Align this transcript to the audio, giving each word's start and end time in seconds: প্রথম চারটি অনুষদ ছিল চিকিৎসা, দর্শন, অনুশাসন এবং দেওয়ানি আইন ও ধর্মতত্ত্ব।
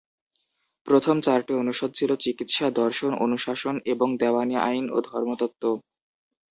প্রথম 0.87 1.15
চারটি 1.21 1.53
অনুষদ 1.53 1.91
ছিল 1.93 2.11
চিকিৎসা, 2.15 2.65
দর্শন, 2.73 3.11
অনুশাসন 3.17 3.75
এবং 3.85 4.07
দেওয়ানি 4.17 4.55
আইন 4.61 4.85
ও 4.89 4.97
ধর্মতত্ত্ব। 5.09 5.63